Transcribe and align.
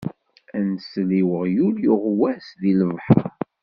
Ar 0.55 0.63
nsel 0.73 1.09
i 1.19 1.21
uɣyul 1.33 1.75
yuɣwas 1.85 2.45
di 2.61 2.71
lebḥeṛ. 2.79 3.33